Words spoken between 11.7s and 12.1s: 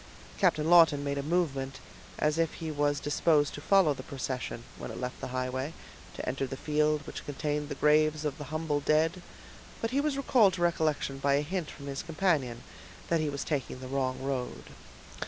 his